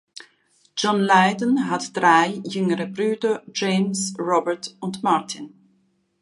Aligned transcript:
John 0.75 1.01
Lydon 1.05 1.69
hat 1.69 1.95
drei 1.95 2.41
jüngere 2.43 2.87
Brüder, 2.87 3.43
James, 3.53 4.15
Robert 4.17 4.75
und 4.79 5.03
Martin. 5.03 5.53